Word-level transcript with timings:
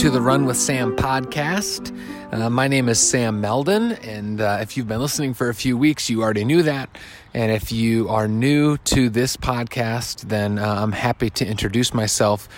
to 0.00 0.08
the 0.08 0.18
Run 0.18 0.46
with 0.46 0.56
Sam 0.56 0.96
podcast. 0.96 1.94
Uh, 2.32 2.48
my 2.48 2.68
name 2.68 2.88
is 2.88 2.98
Sam 2.98 3.38
Melden, 3.38 3.92
and 3.92 4.40
uh, 4.40 4.56
if 4.62 4.74
you've 4.74 4.88
been 4.88 5.02
listening 5.02 5.34
for 5.34 5.50
a 5.50 5.54
few 5.54 5.76
weeks, 5.76 6.08
you 6.08 6.22
already 6.22 6.42
knew 6.42 6.62
that. 6.62 6.96
And 7.34 7.52
if 7.52 7.70
you 7.70 8.08
are 8.08 8.26
new 8.26 8.78
to 8.78 9.10
this 9.10 9.36
podcast, 9.36 10.22
then 10.30 10.58
uh, 10.58 10.76
I'm 10.80 10.92
happy 10.92 11.28
to 11.28 11.46
introduce 11.46 11.92
myself. 11.92 12.48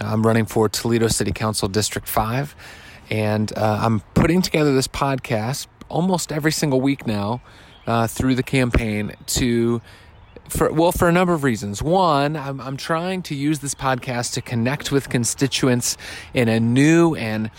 I'm 0.00 0.22
running 0.22 0.44
for 0.44 0.68
Toledo 0.68 1.08
City 1.08 1.32
Council 1.32 1.66
District 1.66 2.06
5, 2.06 2.54
and 3.08 3.50
uh, 3.56 3.78
I'm 3.80 4.00
putting 4.12 4.42
together 4.42 4.74
this 4.74 4.88
podcast 4.88 5.68
almost 5.88 6.30
every 6.30 6.52
single 6.52 6.82
week 6.82 7.06
now 7.06 7.40
uh, 7.86 8.06
through 8.06 8.34
the 8.34 8.42
campaign 8.42 9.14
to 9.28 9.80
for 10.48 10.72
well 10.72 10.92
for 10.92 11.08
a 11.08 11.12
number 11.12 11.32
of 11.32 11.44
reasons. 11.44 11.82
One 11.82 12.36
I'm, 12.36 12.60
I'm 12.60 12.76
trying 12.76 13.22
to 13.22 13.34
use 13.34 13.60
this 13.60 13.74
podcast 13.74 14.34
to 14.34 14.42
connect 14.42 14.92
with 14.92 15.08
constituents 15.08 15.96
in 16.34 16.48
a 16.48 16.60
new 16.60 17.14
and 17.14 17.50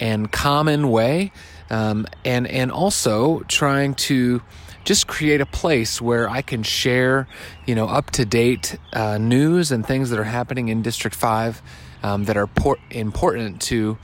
and 0.00 0.30
common 0.30 0.90
way 0.90 1.32
um, 1.70 2.06
and 2.24 2.46
and 2.46 2.70
also 2.70 3.40
trying 3.48 3.94
to 3.94 4.42
just 4.84 5.06
create 5.06 5.40
a 5.40 5.46
place 5.46 6.00
where 6.00 6.28
I 6.28 6.42
can 6.42 6.62
share, 6.62 7.28
you 7.66 7.74
know, 7.74 7.86
up 7.86 8.10
to 8.12 8.24
date 8.24 8.76
uh, 8.92 9.18
news 9.18 9.70
and 9.70 9.86
things 9.86 10.10
that 10.10 10.18
are 10.18 10.24
happening 10.24 10.68
in 10.68 10.82
District 10.82 11.14
5 11.14 11.62
um, 12.02 12.24
that 12.24 12.36
are 12.36 12.48
por- 12.48 12.78
important 12.90 13.62
to 13.62 13.96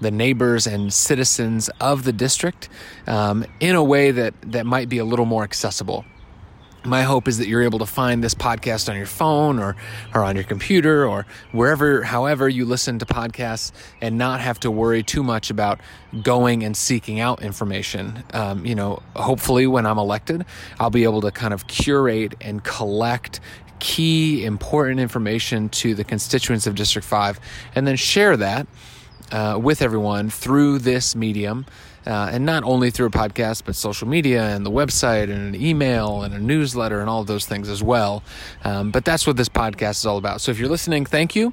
the 0.00 0.10
neighbors 0.10 0.66
and 0.66 0.92
citizens 0.92 1.70
of 1.80 2.04
the 2.04 2.12
district 2.12 2.68
um, 3.06 3.44
in 3.60 3.76
a 3.76 3.82
way 3.82 4.10
that, 4.10 4.34
that 4.42 4.66
might 4.66 4.88
be 4.88 4.98
a 4.98 5.04
little 5.04 5.24
more 5.24 5.44
accessible 5.44 6.04
my 6.84 7.02
hope 7.02 7.28
is 7.28 7.38
that 7.38 7.48
you're 7.48 7.62
able 7.62 7.78
to 7.78 7.86
find 7.86 8.22
this 8.22 8.34
podcast 8.34 8.88
on 8.88 8.96
your 8.96 9.06
phone 9.06 9.58
or, 9.58 9.76
or 10.14 10.22
on 10.22 10.34
your 10.34 10.44
computer 10.44 11.06
or 11.06 11.26
wherever, 11.52 12.02
however 12.02 12.48
you 12.48 12.64
listen 12.64 12.98
to 12.98 13.06
podcasts 13.06 13.72
and 14.00 14.18
not 14.18 14.40
have 14.40 14.60
to 14.60 14.70
worry 14.70 15.02
too 15.02 15.22
much 15.22 15.50
about 15.50 15.80
going 16.22 16.62
and 16.62 16.76
seeking 16.76 17.20
out 17.20 17.42
information. 17.42 18.22
Um, 18.32 18.66
you 18.66 18.74
know, 18.74 19.02
hopefully 19.16 19.66
when 19.66 19.86
I'm 19.86 19.98
elected, 19.98 20.44
I'll 20.78 20.90
be 20.90 21.04
able 21.04 21.22
to 21.22 21.30
kind 21.30 21.54
of 21.54 21.66
curate 21.66 22.34
and 22.40 22.62
collect 22.62 23.40
key 23.80 24.44
important 24.44 25.00
information 25.00 25.68
to 25.68 25.94
the 25.94 26.04
constituents 26.04 26.66
of 26.66 26.74
District 26.74 27.06
5 27.06 27.40
and 27.74 27.86
then 27.86 27.96
share 27.96 28.36
that 28.36 28.66
uh, 29.32 29.58
with 29.60 29.82
everyone 29.82 30.30
through 30.30 30.78
this 30.78 31.16
medium 31.16 31.66
uh, 32.06 32.30
and 32.32 32.44
not 32.44 32.64
only 32.64 32.90
through 32.90 33.06
a 33.06 33.10
podcast, 33.10 33.64
but 33.64 33.74
social 33.74 34.06
media 34.08 34.42
and 34.54 34.64
the 34.64 34.70
website 34.70 35.24
and 35.24 35.54
an 35.54 35.60
email 35.60 36.22
and 36.22 36.34
a 36.34 36.38
newsletter 36.38 37.00
and 37.00 37.08
all 37.08 37.24
those 37.24 37.46
things 37.46 37.68
as 37.68 37.82
well. 37.82 38.22
Um, 38.62 38.90
but 38.90 39.04
that's 39.04 39.26
what 39.26 39.36
this 39.36 39.48
podcast 39.48 39.92
is 39.92 40.06
all 40.06 40.18
about. 40.18 40.40
So 40.40 40.50
if 40.50 40.58
you're 40.58 40.68
listening, 40.68 41.06
thank 41.06 41.34
you. 41.34 41.52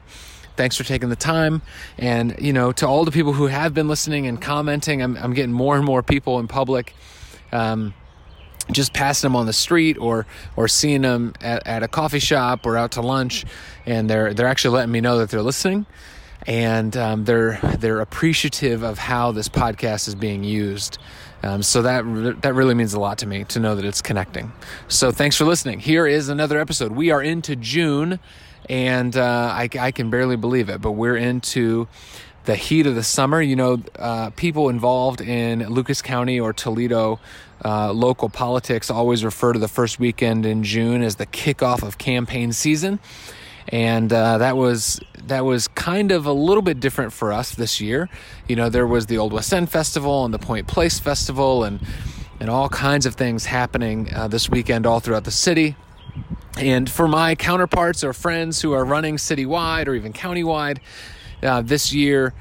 Thanks 0.58 0.76
for 0.76 0.84
taking 0.84 1.10
the 1.10 1.16
time. 1.16 1.62
And, 1.98 2.36
you 2.40 2.54
know, 2.54 2.72
to 2.74 2.88
all 2.88 3.06
the 3.06 3.12
people 3.12 3.34
who 3.34 3.48
have 3.48 3.74
been 3.74 3.88
listening 3.88 4.28
and 4.28 4.42
commenting, 4.42 5.02
I'm, 5.02 5.16
I'm 5.18 5.34
getting 5.34 5.54
more 5.54 5.78
and 5.78 5.86
more 5.86 6.04
people 6.04 6.40
in 6.40 6.48
public. 6.48 6.94
Um, 7.52 7.94
just 8.72 8.94
passing 8.94 9.30
them 9.30 9.36
on 9.36 9.48
the 9.48 9.54
street 9.54 9.98
or 9.98 10.26
or 10.56 10.68
seeing 10.68 11.02
them 11.02 11.34
at, 11.42 11.66
at 11.66 11.84
a 11.84 11.88
coffee 11.88 12.20
shop 12.20 12.66
or 12.66 12.78
out 12.78 12.92
to 12.92 13.02
lunch 13.02 13.44
and 13.86 14.10
they're 14.10 14.34
they're 14.34 14.48
actually 14.48 14.76
letting 14.76 14.92
me 14.92 15.02
know 15.02 15.18
that 15.18 15.30
they're 15.30 15.42
listening 15.42 15.86
and 16.48 16.96
um, 16.98 17.26
they're 17.26 17.60
they're 17.78 18.00
appreciative 18.00 18.84
of 18.84 18.98
how 18.98 19.32
this 19.32 19.50
podcast 19.50 20.08
is 20.08 20.16
being 20.16 20.44
used. 20.44 20.98
Um, 21.44 21.64
so 21.64 21.82
that 21.82 22.42
that 22.42 22.54
really 22.54 22.74
means 22.74 22.94
a 22.94 23.00
lot 23.00 23.20
to 23.20 23.28
me 23.28 23.44
to 23.46 23.60
know 23.60 23.76
that 23.76 23.86
it's 23.86 24.02
connecting. 24.02 24.52
So 24.88 25.12
thanks 25.12 25.36
for 25.36 25.46
listening. 25.46 25.80
Here 25.80 26.06
is 26.06 26.30
another 26.30 26.60
episode. 26.60 26.92
We 26.92 27.12
are 27.12 27.22
into 27.22 27.56
June, 27.56 28.20
and 28.70 29.16
uh, 29.16 29.52
I, 29.54 29.70
I 29.80 29.92
can 29.92 30.10
barely 30.10 30.36
believe 30.36 30.70
it, 30.70 30.82
but 30.82 30.92
we're 30.92 31.18
into 31.18 31.88
the 32.46 32.56
heat 32.56 32.88
of 32.88 32.96
the 32.96 33.04
summer. 33.04 33.42
You 33.42 33.56
know, 33.56 33.84
uh, 33.98 34.32
people 34.32 34.70
involved 34.70 35.22
in 35.22 35.68
Lucas 35.68 36.02
County 36.02 36.40
or 36.40 36.54
Toledo 36.54 37.20
uh, 37.64 37.92
local 37.92 38.30
politics 38.30 38.90
always 38.90 39.24
refer 39.24 39.54
to 39.54 39.60
the 39.60 39.68
first 39.68 40.00
weekend 40.00 40.46
in 40.46 40.64
June 40.64 41.04
as 41.04 41.18
the 41.18 41.28
kickoff 41.28 41.84
of 41.84 41.98
campaign 41.98 42.54
season 42.54 43.00
and 43.68 44.12
uh, 44.12 44.38
that 44.40 44.58
was 44.58 45.00
that 45.28 45.46
was 45.46 45.68
kind 45.70 46.12
of 46.12 46.26
a 46.26 46.34
little 46.34 46.62
bit 46.62 46.80
different 46.80 47.14
for 47.14 47.32
us 47.32 47.54
this 47.56 47.80
year. 47.80 48.10
You 48.48 48.56
know, 48.56 48.70
there 48.70 48.88
was 48.88 49.06
the 49.06 49.18
Old 49.18 49.34
West 49.34 49.54
End 49.54 49.70
Festival 49.70 50.26
and 50.26 50.34
the 50.34 50.40
Point 50.40 50.68
Place 50.68 51.00
Festival, 51.00 51.64
and 51.64 51.80
and 52.40 52.50
all 52.50 52.70
kinds 52.70 53.06
of 53.06 53.16
things 53.16 53.46
happening 53.46 54.14
uh, 54.14 54.28
this 54.28 54.50
weekend 54.50 54.86
all 54.86 55.00
throughout 55.00 55.26
the 55.26 55.32
city. 55.32 55.76
And 56.58 56.90
for 56.90 57.08
my 57.08 57.36
counterparts 57.36 58.04
or 58.04 58.14
friends 58.14 58.62
who 58.62 58.74
are 58.74 58.84
running 58.84 59.18
citywide 59.18 59.88
or 59.88 59.94
even 59.94 60.12
countywide 60.12 60.80
uh, 61.44 61.62
this 61.62 61.94
year, 61.94 62.34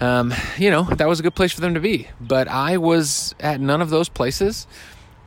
um, 0.00 0.32
you 0.56 0.70
know, 0.70 0.82
that 0.82 1.08
was 1.08 1.20
a 1.20 1.22
good 1.22 1.34
place 1.34 1.52
for 1.52 1.60
them 1.60 1.74
to 1.74 1.80
be. 1.80 2.08
But 2.20 2.48
I 2.48 2.76
was 2.76 3.34
at 3.40 3.60
none 3.60 3.82
of 3.82 3.90
those 3.90 4.08
places. 4.08 4.66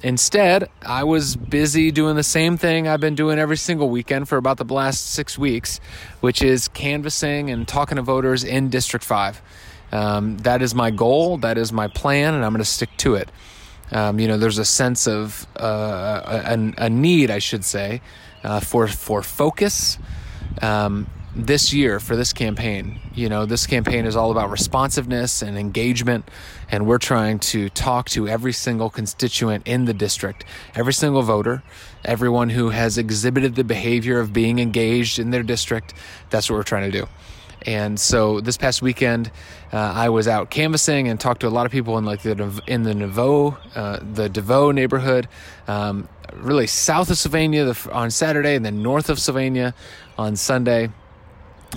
Instead, 0.04 0.68
I 0.82 1.04
was 1.04 1.36
busy 1.36 1.92
doing 1.92 2.16
the 2.16 2.24
same 2.24 2.58
thing 2.58 2.88
I've 2.88 3.00
been 3.00 3.16
doing 3.16 3.38
every 3.38 3.58
single 3.58 3.90
weekend 3.90 4.28
for 4.28 4.38
about 4.38 4.58
the 4.58 4.64
last 4.64 5.12
six 5.12 5.38
weeks, 5.38 5.80
which 6.22 6.42
is 6.42 6.68
canvassing 6.68 7.52
and 7.52 7.68
talking 7.68 7.98
to 7.98 8.02
voters 8.02 8.44
in 8.44 8.70
District 8.70 9.06
5. 9.06 9.42
Um, 9.92 10.38
that 10.40 10.62
is 10.62 10.74
my 10.74 10.90
goal, 10.90 11.38
that 11.40 11.58
is 11.58 11.72
my 11.72 11.88
plan, 11.88 12.34
and 12.34 12.44
I'm 12.44 12.52
going 12.52 12.64
to 12.64 12.70
stick 12.70 12.90
to 12.98 13.16
it. 13.16 13.30
Um, 13.92 14.20
you 14.20 14.28
know, 14.28 14.38
there's 14.38 14.58
a 14.58 14.66
sense 14.66 15.08
of 15.08 15.46
uh, 15.60 16.44
a, 16.48 16.74
a, 16.78 16.90
need, 16.90 17.30
I 17.30 17.40
should 17.40 17.66
say, 17.66 18.02
uh, 18.44 18.62
for 18.62 18.88
for 18.88 19.22
focus. 19.22 19.98
Um, 20.62 21.08
this 21.36 21.74
year 21.74 22.00
for 22.00 22.16
this 22.16 22.34
campaign. 22.34 23.00
You 23.14 23.30
know, 23.30 23.46
this 23.46 23.68
campaign 23.68 24.06
is 24.06 24.16
all 24.16 24.32
about 24.32 24.50
responsiveness 24.50 25.42
and 25.42 25.58
engagement, 25.58 26.30
and 26.72 26.88
we're 26.88 26.98
trying 26.98 27.38
to 27.38 27.70
talk 27.70 28.10
to 28.10 28.28
every 28.28 28.54
single 28.54 28.90
constituent 28.90 29.68
in 29.68 29.86
the 29.86 29.94
district, 29.94 30.46
every 30.74 30.94
single 30.94 31.22
voter, 31.22 31.62
everyone 32.06 32.50
who 32.50 32.70
has 32.70 32.98
exhibited 32.98 33.56
the 33.56 33.64
behavior 33.64 34.20
of 34.20 34.32
being 34.32 34.58
engaged 34.58 35.20
in 35.20 35.30
their 35.32 35.44
district. 35.44 35.94
That's 36.30 36.50
what 36.50 36.56
we're 36.56 36.64
trying 36.64 36.90
to 36.90 37.00
do. 37.00 37.08
And 37.64 38.00
so 38.00 38.42
this 38.42 38.58
past 38.58 38.82
weekend, 38.82 39.30
uh, 39.72 39.78
I 39.78 40.10
was 40.10 40.28
out 40.28 40.50
canvassing 40.50 41.08
and 41.08 41.20
talked 41.20 41.42
to 41.42 41.48
a 41.48 41.50
lot 41.50 41.68
of 41.68 41.72
people 41.72 41.98
in 42.00 42.06
like 42.06 42.24
the 42.24 42.62
in 42.66 42.84
the 42.84 42.96
Nauvoo, 42.96 43.56
uh, 43.76 44.00
the 44.02 44.30
DeVeaux 44.30 44.74
neighborhood, 44.74 45.28
um, 45.68 46.08
really 46.34 46.66
south 46.66 47.12
of 47.12 47.20
Sylvania 47.20 47.76
on 47.92 48.10
Saturday, 48.10 48.56
and 48.56 48.66
then 48.66 48.82
north 48.82 49.10
of 49.10 49.20
Sylvania 49.20 49.76
on 50.18 50.36
Sunday 50.36 50.90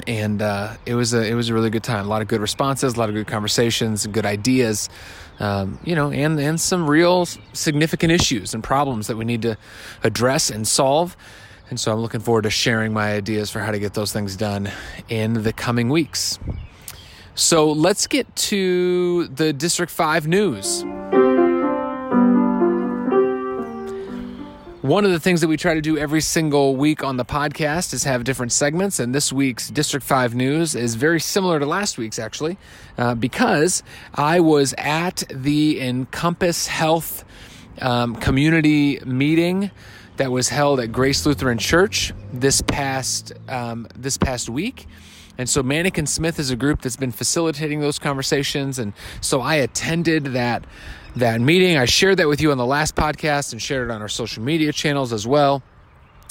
and 0.06 0.42
uh, 0.42 0.76
it 0.86 0.94
was 0.94 1.14
a 1.14 1.26
it 1.26 1.34
was 1.34 1.48
a 1.48 1.54
really 1.54 1.70
good 1.70 1.82
time. 1.82 2.04
A 2.04 2.08
lot 2.08 2.22
of 2.22 2.28
good 2.28 2.40
responses, 2.40 2.94
a 2.94 2.98
lot 2.98 3.08
of 3.08 3.14
good 3.14 3.26
conversations, 3.26 4.06
good 4.06 4.26
ideas, 4.26 4.88
um, 5.40 5.78
you 5.84 5.94
know, 5.94 6.10
and 6.10 6.38
and 6.38 6.60
some 6.60 6.88
real 6.88 7.26
significant 7.52 8.12
issues 8.12 8.54
and 8.54 8.62
problems 8.62 9.06
that 9.06 9.16
we 9.16 9.24
need 9.24 9.42
to 9.42 9.56
address 10.02 10.50
and 10.50 10.66
solve. 10.66 11.16
And 11.70 11.80
so 11.80 11.92
I'm 11.92 12.00
looking 12.00 12.20
forward 12.20 12.42
to 12.42 12.50
sharing 12.50 12.92
my 12.92 13.14
ideas 13.14 13.50
for 13.50 13.60
how 13.60 13.70
to 13.70 13.78
get 13.78 13.94
those 13.94 14.12
things 14.12 14.36
done 14.36 14.70
in 15.08 15.42
the 15.42 15.52
coming 15.52 15.88
weeks. 15.88 16.38
So 17.34 17.72
let's 17.72 18.06
get 18.06 18.34
to 18.36 19.26
the 19.28 19.52
District 19.52 19.90
5 19.90 20.28
news. 20.28 20.84
One 24.84 25.06
of 25.06 25.12
the 25.12 25.18
things 25.18 25.40
that 25.40 25.48
we 25.48 25.56
try 25.56 25.72
to 25.72 25.80
do 25.80 25.96
every 25.96 26.20
single 26.20 26.76
week 26.76 27.02
on 27.02 27.16
the 27.16 27.24
podcast 27.24 27.94
is 27.94 28.04
have 28.04 28.22
different 28.22 28.52
segments, 28.52 28.98
and 29.00 29.14
this 29.14 29.32
week's 29.32 29.70
District 29.70 30.04
5 30.04 30.34
news 30.34 30.74
is 30.74 30.94
very 30.94 31.20
similar 31.20 31.58
to 31.58 31.64
last 31.64 31.96
week's, 31.96 32.18
actually, 32.18 32.58
uh, 32.98 33.14
because 33.14 33.82
I 34.14 34.40
was 34.40 34.74
at 34.76 35.22
the 35.30 35.80
Encompass 35.80 36.66
Health 36.66 37.24
um, 37.80 38.14
community 38.16 39.00
meeting 39.06 39.70
that 40.18 40.30
was 40.30 40.50
held 40.50 40.80
at 40.80 40.92
Grace 40.92 41.24
Lutheran 41.24 41.56
Church 41.56 42.12
this 42.34 42.60
past 42.60 43.32
um, 43.48 43.88
this 43.96 44.18
past 44.18 44.50
week. 44.50 44.86
And 45.38 45.48
so 45.48 45.62
Mannik 45.62 46.06
Smith 46.06 46.38
is 46.38 46.50
a 46.50 46.56
group 46.56 46.82
that's 46.82 46.96
been 46.96 47.12
facilitating 47.12 47.80
those 47.80 47.98
conversations. 47.98 48.78
And 48.78 48.92
so 49.20 49.40
I 49.40 49.56
attended 49.56 50.24
that 50.26 50.64
that 51.16 51.40
meeting. 51.40 51.76
I 51.76 51.84
shared 51.84 52.18
that 52.18 52.28
with 52.28 52.40
you 52.40 52.50
on 52.50 52.58
the 52.58 52.66
last 52.66 52.96
podcast 52.96 53.52
and 53.52 53.62
shared 53.62 53.88
it 53.88 53.92
on 53.92 54.02
our 54.02 54.08
social 54.08 54.42
media 54.42 54.72
channels 54.72 55.12
as 55.12 55.26
well 55.26 55.62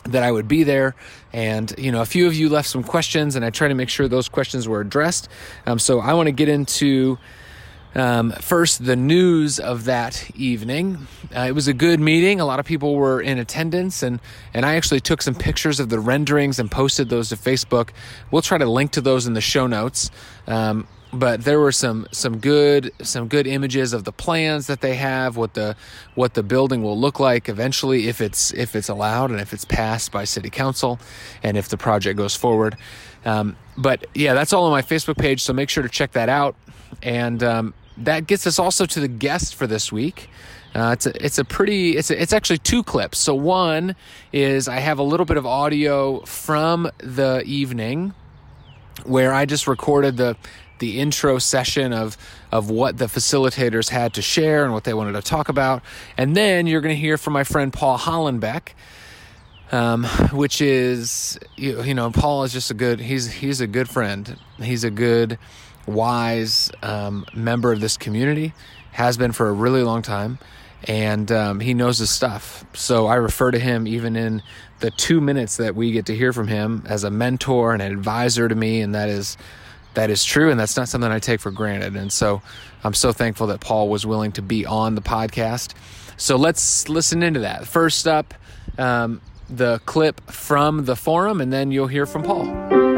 that 0.06 0.24
I 0.24 0.32
would 0.32 0.48
be 0.48 0.64
there. 0.64 0.96
And, 1.32 1.74
you 1.78 1.92
know, 1.92 2.02
a 2.02 2.06
few 2.06 2.28
of 2.28 2.34
you 2.34 2.50
left 2.50 2.68
some 2.68 2.84
questions 2.84 3.36
and 3.36 3.46
I 3.46 3.50
tried 3.50 3.70
to 3.70 3.76
make 3.76 3.90
sure 3.90 4.08
those 4.08 4.28
questions 4.28 4.68
were 4.68 4.82
addressed. 4.82 5.30
Um, 5.66 5.80
so 5.80 6.00
I 6.00 6.14
want 6.14 6.28
to 6.28 6.32
get 6.32 6.50
into 6.50 7.18
um, 7.96 8.32
first 8.32 8.86
the 8.86 8.96
news 8.96 9.60
of 9.60 9.86
that 9.86 10.32
evening. 10.36 11.08
Uh, 11.36 11.42
it 11.42 11.52
was 11.54 11.68
a 11.68 11.74
good 11.74 12.00
meeting. 12.00 12.40
A 12.40 12.46
lot 12.46 12.60
of 12.60 12.66
people 12.66 12.96
were 12.96 13.22
in 13.22 13.38
attendance 13.38 14.04
and, 14.04 14.20
and 14.54 14.66
I 14.66 14.76
actually 14.76 15.00
took 15.00 15.22
some 15.22 15.36
pictures 15.36 15.80
of 15.80 15.90
the 15.90 16.00
renderings 16.00 16.60
and 16.60 16.70
posted 16.70 17.10
those 17.10 17.30
to 17.30 17.36
Facebook. 17.36 17.90
We'll 18.32 18.42
try 18.42 18.58
to 18.58 18.66
link 18.66 18.92
to 18.92 19.02
those 19.02 19.28
in 19.28 19.34
the 19.34 19.42
show 19.42 19.68
notes. 19.68 20.10
Um, 20.48 20.88
but 21.14 21.44
there 21.44 21.60
were 21.60 21.72
some 21.72 22.08
some 22.12 22.40
good 22.40 22.92
some 23.04 23.28
good 23.28 23.46
images 23.46 23.94
of 23.94 24.04
the 24.04 24.12
plans 24.12 24.66
that 24.66 24.82
they 24.82 24.96
have 24.96 25.38
what 25.38 25.54
the 25.54 25.76
what 26.16 26.34
the 26.34 26.42
building 26.42 26.82
will 26.82 27.00
look 27.00 27.20
like 27.20 27.48
eventually 27.48 28.08
if 28.08 28.20
it's 28.20 28.52
if 28.54 28.76
it's 28.76 28.90
allowed 28.90 29.30
and 29.30 29.40
if 29.40 29.54
it's 29.54 29.64
passed 29.64 30.12
by 30.12 30.24
city 30.24 30.50
council 30.50 31.00
and 31.44 31.56
if 31.56 31.70
the 31.70 31.78
project 31.78 32.18
goes 32.18 32.36
forward 32.36 32.76
um, 33.26 33.56
but 33.78 34.08
yeah 34.16 34.34
that's 34.34 34.54
all 34.54 34.66
on 34.66 34.72
my 34.72 34.82
facebook 34.82 35.16
page 35.16 35.44
so 35.44 35.54
make 35.54 35.70
sure 35.70 35.84
to 35.84 35.90
check 35.90 36.14
that 36.14 36.30
out 36.30 36.56
and 37.04 37.44
um, 37.44 37.74
that 37.98 38.28
gets 38.28 38.48
us 38.48 38.60
also 38.60 38.86
to 38.86 39.00
the 39.00 39.08
guest 39.08 39.56
for 39.56 39.68
this 39.68 39.92
week 39.92 40.30
uh, 40.76 40.92
it's 40.94 41.06
a, 41.06 41.26
it's 41.26 41.38
a 41.38 41.46
pretty 41.46 41.98
it's 41.98 42.10
a, 42.10 42.20
it's 42.20 42.34
actually 42.34 42.58
two 42.58 42.84
clips. 42.84 43.20
So 43.20 43.36
one 43.36 43.96
is 44.32 44.68
I 44.68 44.80
have 44.80 44.98
a 45.00 45.04
little 45.04 45.26
bit 45.26 45.38
of 45.38 45.46
audio 45.46 46.22
from 46.22 46.90
the 46.98 47.44
evening 47.46 48.14
where 49.06 49.34
I 49.34 49.46
just 49.46 49.68
recorded 49.68 50.18
the 50.18 50.36
the 50.80 51.00
intro 51.00 51.38
session 51.38 51.94
of 51.94 52.18
of 52.52 52.72
what 52.72 52.98
the 52.98 53.06
facilitators 53.06 53.90
had 53.90 54.16
to 54.16 54.22
share 54.24 54.64
and 54.64 54.74
what 54.74 54.84
they 54.84 54.96
wanted 54.96 55.14
to 55.14 55.22
talk 55.22 55.48
about. 55.48 55.84
And 56.18 56.36
then 56.36 56.66
you're 56.66 56.82
going 56.82 56.96
to 56.96 57.00
hear 57.00 57.18
from 57.20 57.34
my 57.34 57.44
friend 57.44 57.72
Paul 57.72 58.00
Hollenbeck, 58.00 58.70
um, 59.72 60.06
which 60.32 60.60
is 60.60 61.38
you, 61.56 61.84
you, 61.84 61.94
know 61.94 62.10
Paul 62.10 62.46
is 62.46 62.52
just 62.52 62.72
a 62.72 62.74
good 62.74 63.00
he's 63.00 63.32
he's 63.32 63.62
a 63.62 63.68
good 63.68 63.90
friend. 63.90 64.40
He's 64.60 64.84
a 64.84 64.92
good, 64.92 65.38
wise 65.86 66.72
um, 66.82 67.26
member 67.34 67.72
of 67.72 67.82
this 67.82 67.98
community. 67.98 68.54
Has 68.92 69.18
been 69.18 69.32
for 69.32 69.50
a 69.50 69.52
really 69.52 69.82
long 69.82 70.04
time. 70.04 70.38
And 70.86 71.32
um, 71.32 71.60
he 71.60 71.74
knows 71.74 71.98
his 71.98 72.10
stuff. 72.10 72.66
So 72.74 73.08
I 73.08 73.16
refer 73.16 73.52
to 73.52 73.60
him 73.60 73.88
even 73.88 74.16
in 74.16 74.44
the 74.82 74.92
two 74.92 75.22
minutes 75.22 75.58
that 75.58 75.76
we 75.76 75.92
get 75.92 76.06
to 76.08 76.16
hear 76.16 76.34
from 76.34 76.48
him 76.48 76.84
as 76.88 77.04
a 77.04 77.10
mentor 77.10 77.74
and 77.74 77.82
an 77.82 77.92
advisor 77.92 78.48
to 78.48 78.54
me. 78.54 78.82
And 78.82 78.94
that 78.94 79.10
is 79.10 79.38
that 79.94 80.10
is 80.10 80.24
true 80.24 80.50
and 80.50 80.60
that's 80.60 80.76
not 80.76 80.90
something 80.90 81.10
I 81.10 81.20
take 81.20 81.40
for 81.40 81.52
granted. 81.52 81.96
And 81.96 82.12
so 82.12 82.42
I'm 82.84 82.94
so 82.94 83.12
thankful 83.14 83.48
that 83.48 83.62
Paul 83.62 83.90
was 83.90 84.06
willing 84.06 84.32
to 84.34 84.42
be 84.42 84.66
on 84.66 84.96
the 84.96 85.02
podcast. 85.02 85.74
So 86.18 86.36
let's 86.36 86.90
listen 86.90 87.24
into 87.24 87.42
that. 87.42 87.68
First 87.68 88.08
up, 88.08 88.34
um, 88.78 89.22
the 89.50 89.80
clip 89.86 90.22
from 90.30 90.86
the 90.86 90.96
forum, 90.96 91.42
and 91.42 91.52
then 91.52 91.72
you'll 91.72 91.88
hear 91.88 92.06
from 92.06 92.24
Paul. 92.24 92.93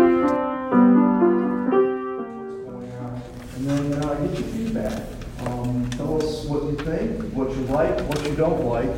Don't 8.45 8.65
like, 8.65 8.89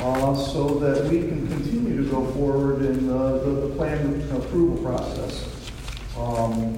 uh, 0.00 0.34
so 0.34 0.78
that 0.80 1.04
we 1.04 1.20
can 1.20 1.46
continue 1.48 2.04
to 2.04 2.10
go 2.10 2.26
forward 2.32 2.82
in 2.82 3.08
uh, 3.10 3.32
the, 3.38 3.68
the 3.68 3.74
plan 3.76 4.20
approval 4.32 4.82
process. 4.82 5.70
Um, 6.18 6.76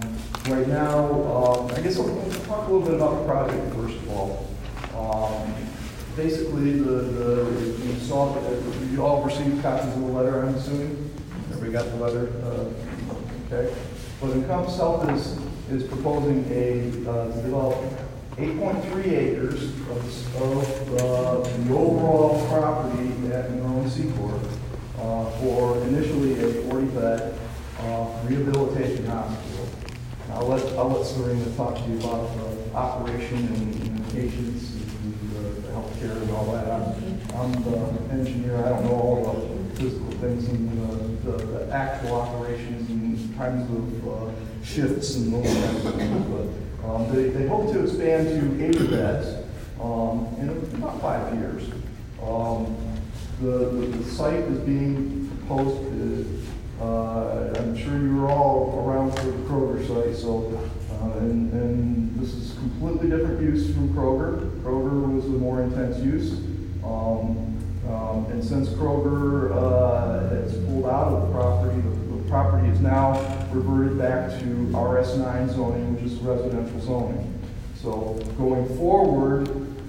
right 0.49 0.67
now, 0.69 1.07
um, 1.33 1.71
I 1.73 1.81
guess 1.81 1.99
I'll, 1.99 2.29
talk 2.47 2.69
a 2.69 2.73
little 2.73 2.87
bit 2.87 2.95
about 2.95 3.19
the 3.19 3.25
project 3.27 3.75
first 3.75 3.97
of 3.97 4.11
all. 4.11 4.49
Um, 4.97 5.55
basically, 6.17 6.79
the, 6.79 6.91
the, 6.91 7.87
you 7.87 7.99
saw 8.01 8.35
that 8.35 8.63
you 8.91 9.05
all 9.05 9.23
received 9.23 9.63
copies 9.63 9.93
of 9.95 10.01
the 10.01 10.07
letter, 10.07 10.45
I'm 10.45 10.55
assuming? 10.55 11.11
Everybody 11.51 11.73
got 11.73 11.87
the 11.87 12.05
letter? 12.05 12.33
Uh, 12.43 13.53
okay. 13.55 13.75
But 14.21 14.31
Encompass 14.31 14.77
Health 14.77 15.09
is, 15.11 15.39
is 15.71 15.89
proposing 15.89 16.45
a, 16.51 16.89
uh, 17.09 17.33
to 17.33 17.43
develop 17.43 18.08
8.3 18.39 19.05
acres 19.13 19.65
of, 19.65 20.37
of 20.43 20.95
uh, 20.95 21.41
the 21.65 21.75
overall 21.75 22.47
property 22.49 23.09
at 23.33 23.51
Monroe 23.51 23.85
Secor 23.89 24.39
uh, 24.99 25.31
for 25.41 25.77
initially 25.89 26.35
a 26.35 26.63
40-bed 26.63 27.39
uh, 27.81 28.07
rehabilitation 28.25 29.07
hospital. 29.07 29.69
I'll 30.33 30.47
let, 30.47 30.63
I'll 30.79 30.89
let 30.91 31.05
Serena 31.07 31.51
talk 31.57 31.77
to 31.77 31.83
you 31.91 31.99
about 31.99 32.31
the 32.37 32.75
operation 32.75 33.39
and 33.39 33.75
and 33.89 34.05
patients 34.13 34.73
and 34.75 35.33
the 35.35 35.61
the 35.63 35.69
healthcare 35.73 36.21
and 36.23 36.31
all 36.31 36.53
that. 36.53 36.69
I'm, 36.71 37.35
I'm 37.35 37.53
the 37.65 38.13
engineer, 38.15 38.57
I 38.59 38.69
don't 38.69 38.85
know 38.85 38.93
all 38.93 39.33
the 39.33 39.77
physical 39.77 40.11
things 40.21 40.47
and 40.49 40.71
the, 41.25 41.31
the- 41.33 41.45
the 41.47 41.73
actual 41.75 42.15
operations 42.15 42.89
and 42.91 43.37
kinds 43.37 43.69
of 43.71 44.09
uh, 44.09 44.31
shifts 44.65 45.17
and 45.17 45.33
those 45.33 45.45
kinds 45.47 45.85
of 45.87 45.95
things. 45.95 46.27
But 46.27 46.68
um, 46.85 47.15
they, 47.15 47.29
they 47.29 47.47
hope 47.47 47.73
to 47.73 47.83
expand 47.85 48.29
to 48.29 48.65
80 48.65 48.87
beds 48.89 49.27
um, 49.81 50.27
in 50.39 50.49
about 50.77 51.01
five 51.01 51.35
years. 51.35 51.63
Um, 52.23 52.77
The, 53.41 53.71
the 53.71 53.87
the 53.87 54.05
site 54.11 54.43
is 54.51 54.59
being 54.67 55.29
proposed, 55.29 55.79
uh, 56.81 57.55
I'm 57.57 57.77
sure 57.77 57.97
you 57.99 58.17
were 58.17 58.29
all 58.29 58.85
around 58.85 59.13
for 59.17 59.27
the 59.27 59.33
Kroger 59.47 59.79
site, 59.87 60.17
so, 60.17 60.59
uh, 60.91 61.19
and, 61.19 61.53
and 61.53 62.19
this 62.19 62.35
is 62.35 62.55
completely 62.59 63.11
different 63.11 63.41
use 63.41 63.73
from 63.73 63.95
Kroger. 63.95 64.51
Kroger 64.63 65.15
was 65.15 65.25
the 65.25 65.39
more 65.39 65.63
intense 65.63 65.99
use. 65.99 66.33
Um, 66.85 67.55
um, 67.89 68.27
and 68.31 68.43
since 68.45 68.69
Kroger, 68.71 69.53
uh, 69.53 70.29
has 70.31 70.53
pulled 70.67 70.87
out 70.87 71.09
of 71.13 71.29
the 71.29 71.33
property, 71.35 71.81
the, 71.81 72.17
the 72.17 72.29
property 72.29 72.69
is 72.69 72.81
now 72.81 73.15
reverted 73.53 73.99
back 73.99 74.39
to 74.41 74.45
RS 74.77 75.17
nine 75.19 75.49
zoning, 75.51 75.95
which 75.95 76.05
is 76.05 76.19
residential 76.21 76.81
zoning. 76.81 77.35
So 77.81 78.19
going 78.37 78.67
forward 78.77 79.47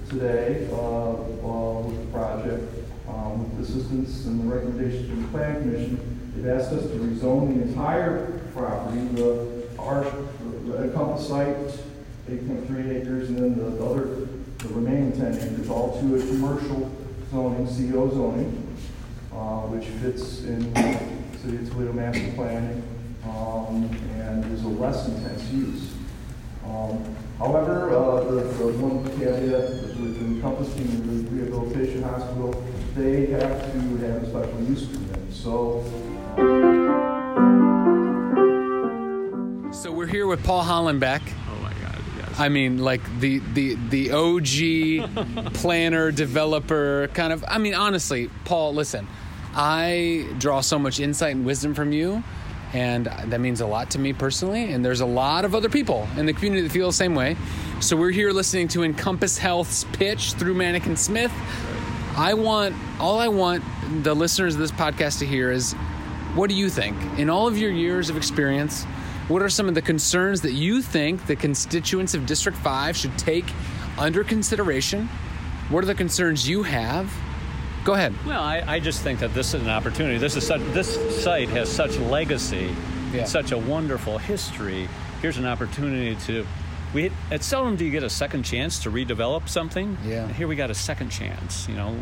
today, 0.08 0.68
uh, 0.72 0.76
uh, 0.76 1.80
with 1.80 2.00
the 2.00 2.12
project, 2.12 2.74
um, 3.08 3.38
with 3.42 3.56
the 3.56 3.72
assistance 3.72 4.26
and 4.26 4.40
the 4.40 4.54
recommendations 4.54 5.08
from 5.08 5.22
the 5.22 5.28
plan 5.28 5.62
commission, 5.62 6.20
They've 6.34 6.46
asked 6.46 6.72
us 6.72 6.84
to 6.84 6.96
rezone 6.96 7.54
the 7.54 7.68
entire 7.68 8.40
property, 8.54 9.00
the, 9.08 9.66
our, 9.78 10.04
the 10.64 11.18
site, 11.18 11.56
eight 12.30 12.46
point 12.46 12.66
three 12.66 12.88
acres, 12.96 13.28
and 13.30 13.38
then 13.38 13.58
the 13.58 13.84
other, 13.84 14.26
the 14.58 14.68
remaining 14.68 15.12
ten 15.12 15.34
acres, 15.34 15.68
all 15.68 16.00
to 16.00 16.16
a 16.16 16.18
commercial 16.20 16.90
zoning, 17.30 17.66
CO 17.66 18.08
zoning, 18.10 18.76
uh, 19.32 19.62
which 19.66 19.86
fits 20.00 20.44
in 20.44 20.74
City 21.42 21.56
of 21.56 21.70
Toledo 21.70 21.92
master 21.92 22.32
planning, 22.34 22.82
less 24.80 25.06
intense 25.08 25.44
use. 25.52 25.92
Um, 26.64 27.16
However, 27.40 27.96
uh, 27.96 28.24
the, 28.24 28.42
the 28.42 28.66
one 28.84 29.02
caveat 29.18 29.70
with 29.98 30.20
encompassing 30.20 31.24
the 31.24 31.30
rehabilitation 31.30 32.02
hospital, 32.02 32.62
they 32.94 33.26
have 33.28 33.72
to 33.72 33.78
have 33.96 34.22
a 34.22 34.26
special 34.28 34.60
use 34.64 34.84
permit. 34.84 35.32
So 35.32 35.82
so 39.72 39.90
we're 39.90 40.06
here 40.06 40.26
with 40.26 40.44
Paul 40.44 40.62
Hollenbeck. 40.62 41.22
Oh 41.48 41.62
my 41.62 41.72
God! 41.72 42.02
I 42.38 42.50
mean, 42.50 42.76
like 42.76 43.00
the 43.20 43.38
the 43.54 43.76
the 43.88 44.10
OG 44.10 45.54
planner, 45.54 46.12
developer, 46.12 47.08
kind 47.14 47.32
of. 47.32 47.42
I 47.48 47.56
mean, 47.56 47.74
honestly, 47.74 48.28
Paul, 48.44 48.74
listen, 48.74 49.08
I 49.54 50.28
draw 50.36 50.60
so 50.60 50.78
much 50.78 51.00
insight 51.00 51.34
and 51.34 51.46
wisdom 51.46 51.72
from 51.74 51.92
you, 51.92 52.22
and 52.72 53.06
that 53.06 53.40
means 53.40 53.60
a 53.60 53.66
lot 53.66 53.90
to 53.90 53.98
me 53.98 54.12
personally. 54.12 54.72
And 54.72 54.84
there's 54.84 55.00
a 55.00 55.06
lot 55.06 55.44
of 55.44 55.54
other 55.54 55.68
people 55.68 56.08
in 56.16 56.26
the 56.26 56.32
community 56.32 56.62
that 56.62 56.72
feel 56.72 56.86
the 56.86 56.92
same 56.92 57.14
way. 57.14 57.36
So 57.80 57.96
we're 57.96 58.10
here 58.10 58.30
listening 58.30 58.68
to 58.68 58.84
Encompass 58.84 59.38
Health's 59.38 59.84
pitch 59.92 60.34
through 60.34 60.54
Mannik 60.54 60.96
Smith. 60.96 61.32
I 62.16 62.34
want 62.34 62.74
all 62.98 63.18
I 63.18 63.28
want 63.28 63.64
the 64.02 64.14
listeners 64.14 64.54
of 64.54 64.60
this 64.60 64.72
podcast 64.72 65.20
to 65.20 65.26
hear 65.26 65.50
is 65.50 65.72
what 66.34 66.48
do 66.48 66.54
you 66.54 66.68
think? 66.68 66.96
In 67.18 67.28
all 67.30 67.48
of 67.48 67.58
your 67.58 67.70
years 67.70 68.08
of 68.10 68.16
experience, 68.16 68.84
what 69.26 69.42
are 69.42 69.48
some 69.48 69.68
of 69.68 69.74
the 69.74 69.82
concerns 69.82 70.40
that 70.42 70.52
you 70.52 70.82
think 70.82 71.26
the 71.26 71.36
constituents 71.36 72.14
of 72.14 72.26
District 72.26 72.58
5 72.58 72.96
should 72.96 73.16
take 73.18 73.46
under 73.98 74.22
consideration? 74.24 75.08
What 75.70 75.84
are 75.84 75.86
the 75.86 75.94
concerns 75.94 76.48
you 76.48 76.64
have? 76.64 77.12
Go 77.84 77.94
ahead. 77.94 78.14
Well, 78.26 78.42
I, 78.42 78.62
I 78.66 78.78
just 78.80 79.02
think 79.02 79.20
that 79.20 79.32
this 79.32 79.54
is 79.54 79.62
an 79.62 79.68
opportunity. 79.70 80.18
This 80.18 80.36
is 80.36 80.46
such, 80.46 80.60
this 80.74 81.22
site 81.22 81.48
has 81.50 81.68
such 81.68 81.96
legacy, 81.98 82.74
Yeah. 83.12 83.24
such 83.24 83.52
a 83.52 83.58
wonderful 83.58 84.18
history. 84.18 84.88
Here's 85.22 85.38
an 85.38 85.46
opportunity 85.46 86.14
to. 86.26 86.46
We 86.92 87.10
it's 87.30 87.46
seldom 87.46 87.76
do 87.76 87.84
you 87.84 87.90
get 87.90 88.02
a 88.02 88.10
second 88.10 88.42
chance 88.42 88.80
to 88.82 88.90
redevelop 88.90 89.48
something. 89.48 89.96
Yeah. 90.04 90.24
And 90.24 90.34
here 90.34 90.48
we 90.48 90.56
got 90.56 90.70
a 90.70 90.74
second 90.74 91.10
chance. 91.10 91.68
You 91.68 91.74
know, 91.76 91.96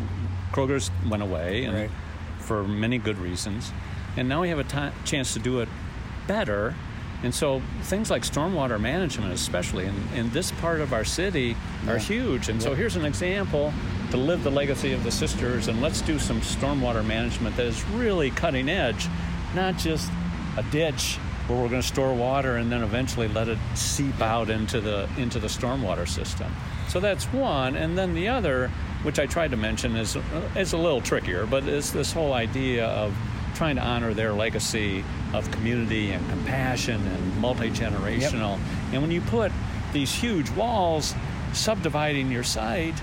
Kroger's 0.51 0.89
went 1.09 1.21
away, 1.23 1.63
and 1.65 1.75
Right. 1.75 1.91
for 2.39 2.63
many 2.63 2.97
good 2.97 3.17
reasons, 3.19 3.71
and 4.17 4.27
now 4.27 4.41
we 4.41 4.49
have 4.49 4.59
a 4.59 4.63
ti 4.63 4.89
chance 5.05 5.33
to 5.33 5.39
do 5.39 5.59
it 5.61 5.69
better. 6.27 6.75
And 7.21 7.35
so 7.35 7.61
things 7.83 8.09
like 8.09 8.23
stormwater 8.23 8.79
management, 8.79 9.33
especially 9.33 9.85
in, 9.85 9.93
in 10.15 10.29
this 10.31 10.51
part 10.53 10.79
of 10.79 10.93
our 10.93 11.03
city, 11.03 11.55
are 11.87 11.93
Yeah. 11.95 11.99
huge. 11.99 12.49
And 12.49 12.61
so 12.63 12.73
here's 12.73 12.95
an 12.95 13.03
example 13.05 13.73
to 14.11 14.17
live 14.17 14.43
the 14.43 14.51
legacy 14.51 14.93
of 14.93 15.03
the 15.03 15.11
sisters, 15.11 15.67
and 15.67 15.81
let's 15.81 16.01
do 16.01 16.17
some 16.17 16.41
stormwater 16.41 17.05
management 17.05 17.55
that 17.57 17.65
is 17.65 17.83
really 17.89 18.31
cutting 18.31 18.69
edge, 18.69 19.07
not 19.53 19.77
just 19.77 20.11
a 20.57 20.63
ditch 20.71 21.17
where 21.47 21.59
we're 21.59 21.69
going 21.69 21.81
to 21.81 21.87
store 21.87 22.13
water 22.13 22.57
and 22.57 22.71
then 22.71 22.83
eventually 22.83 23.27
let 23.27 23.47
it 23.47 23.57
seep 23.73 24.21
out 24.21 24.49
into 24.49 24.79
the 24.79 25.09
into 25.17 25.39
the 25.39 25.47
stormwater 25.47 26.07
system. 26.07 26.51
So 26.87 26.99
that's 26.99 27.25
one, 27.25 27.75
and 27.75 27.97
then 27.97 28.13
the 28.13 28.27
other, 28.27 28.69
which 29.03 29.19
I 29.19 29.25
tried 29.25 29.51
to 29.51 29.57
mention, 29.57 29.95
is 29.95 30.15
uh, 30.15 30.21
is 30.55 30.73
a 30.73 30.77
little 30.77 31.01
trickier, 31.01 31.45
but 31.45 31.63
it's 31.67 31.91
this 31.91 32.11
whole 32.11 32.33
idea 32.33 32.87
of 32.87 33.15
trying 33.55 33.75
to 33.75 33.83
honor 33.83 34.13
their 34.13 34.31
legacy 34.31 35.03
of 35.33 35.49
community 35.51 36.11
and 36.11 36.27
compassion 36.29 37.05
and 37.05 37.37
multi 37.37 37.69
generational. 37.69 38.59
And 38.91 39.01
when 39.01 39.11
you 39.11 39.21
put 39.21 39.51
these 39.91 40.13
huge 40.13 40.49
walls 40.51 41.15
subdividing 41.53 42.31
your 42.31 42.43
site 42.43 42.95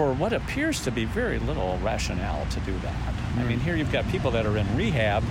for 0.00 0.14
what 0.14 0.32
appears 0.32 0.80
to 0.80 0.90
be 0.90 1.04
very 1.04 1.38
little 1.40 1.78
rationale 1.82 2.46
to 2.46 2.58
do 2.60 2.72
that. 2.78 3.14
I 3.36 3.44
mean, 3.44 3.58
hmm. 3.58 3.64
here 3.66 3.76
you've 3.76 3.92
got 3.92 4.08
people 4.08 4.30
that 4.30 4.46
are 4.46 4.56
in 4.56 4.74
rehab, 4.74 5.22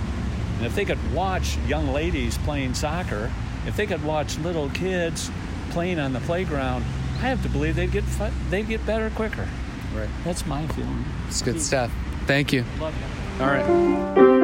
and 0.58 0.64
if 0.64 0.76
they 0.76 0.84
could 0.84 1.12
watch 1.12 1.58
young 1.66 1.92
ladies 1.92 2.38
playing 2.38 2.74
soccer, 2.74 3.32
if 3.66 3.76
they 3.76 3.84
could 3.84 4.04
watch 4.04 4.38
little 4.38 4.70
kids 4.70 5.28
playing 5.70 5.98
on 5.98 6.12
the 6.12 6.20
playground, 6.20 6.84
I 7.16 7.26
have 7.26 7.42
to 7.42 7.48
believe 7.48 7.74
they'd 7.74 7.90
get 7.90 8.04
they'd 8.48 8.68
get 8.68 8.86
better 8.86 9.10
quicker. 9.10 9.48
Right. 9.92 10.08
That's 10.22 10.46
my 10.46 10.64
feeling. 10.68 11.04
It's 11.26 11.42
good 11.42 11.60
stuff. 11.60 11.90
Thank 12.26 12.52
you. 12.52 12.64
Love 12.78 12.94
you. 12.96 13.44
All 13.44 13.50
right. 13.50 14.39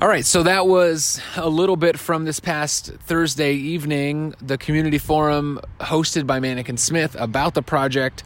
All 0.00 0.06
right, 0.06 0.24
so 0.24 0.44
that 0.44 0.68
was 0.68 1.20
a 1.34 1.48
little 1.48 1.74
bit 1.74 1.98
from 1.98 2.24
this 2.24 2.38
past 2.38 2.86
Thursday 2.86 3.54
evening, 3.54 4.32
the 4.40 4.56
community 4.56 4.98
forum 4.98 5.58
hosted 5.80 6.24
by 6.24 6.38
Mannik 6.38 6.78
Smith 6.78 7.16
about 7.18 7.54
the 7.54 7.62
project 7.62 8.22